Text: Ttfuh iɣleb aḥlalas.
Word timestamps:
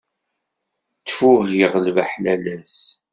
Ttfuh 0.99 1.43
iɣleb 1.63 1.97
aḥlalas. 2.03 2.75